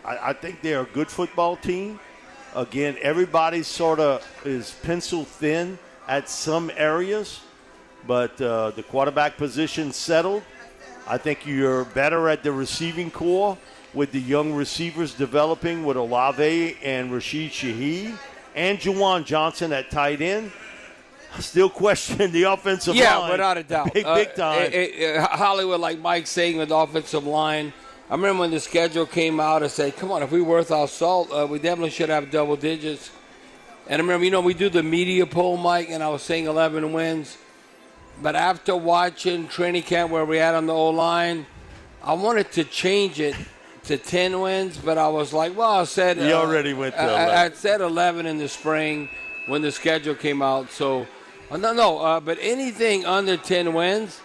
[0.04, 1.98] I, I, think they're a good football team.
[2.54, 7.40] Again, everybody sort of is pencil thin at some areas,
[8.06, 10.44] but uh, the quarterback position settled.
[11.08, 13.58] I think you're better at the receiving corps
[13.94, 18.18] with the young receivers developing with Olave and Rashid Shaheed
[18.54, 20.52] and Juwan Johnson at tight end
[21.40, 23.28] still question the offensive yeah, line.
[23.28, 23.94] Yeah, without a doubt.
[23.94, 24.62] Big, big uh, time.
[24.64, 27.74] It, it, Hollywood, like Mike saying with the offensive line,
[28.10, 30.88] I remember when the schedule came out, I said, come on, if we're worth our
[30.88, 33.12] salt, uh, we definitely should have double digits.
[33.88, 36.46] And I remember, you know, we do the media poll, Mike, and I was saying
[36.46, 37.38] 11 wins.
[38.22, 41.46] But after watching training camp where we had on the O line,
[42.04, 43.36] I wanted to change it
[43.84, 46.18] to 10 wins, but I was like, well, I said.
[46.18, 47.36] You uh, already went to 11.
[47.36, 49.10] I, I said 11 in the spring
[49.48, 50.72] when the schedule came out.
[50.72, 51.08] So
[51.52, 54.20] uh, no, no, uh, but anything under 10 wins,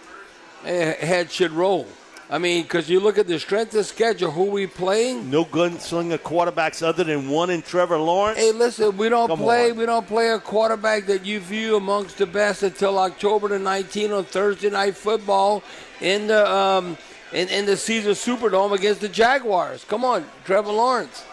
[0.63, 1.87] uh, head should roll.
[2.27, 5.29] I mean, because you look at the strength of schedule, who we playing.
[5.29, 8.39] No gunslinger quarterbacks other than one in Trevor Lawrence.
[8.39, 9.69] Hey, listen, we don't Come play.
[9.69, 9.77] on.
[9.77, 14.17] We don't play a quarterback that you view amongst the best until October the 19th
[14.17, 15.61] on Thursday night football
[16.01, 16.97] in the um,
[17.31, 19.83] in, in the Caesar Superdome against the Jaguars.
[19.83, 21.23] Come on, Trevor Lawrence.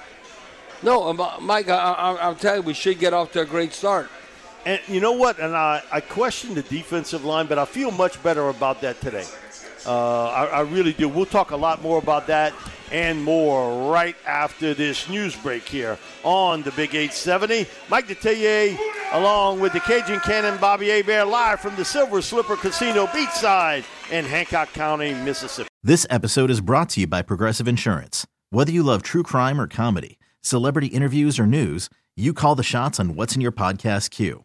[0.83, 3.73] No, uh, Mike, I, I, I'm telling you, we should get off to a great
[3.73, 4.11] start.
[4.65, 5.39] And you know what?
[5.41, 9.27] And I, I question the defensive line, but I feel much better about that today.
[9.85, 11.09] Uh, I, I really do.
[11.09, 12.53] We'll talk a lot more about that
[12.93, 17.67] and more right after this news break here on the Big 870.
[17.89, 18.79] Mike Detillier,
[19.13, 24.25] along with the Cajun Cannon Bobby Hebert, live from the Silver Slipper Casino Beachside in
[24.25, 25.69] Hancock County, Mississippi.
[25.83, 28.27] This episode is brought to you by Progressive Insurance.
[28.51, 33.01] Whether you love true crime or comedy, celebrity interviews or news, you call the shots
[33.01, 34.45] on what's in your podcast queue.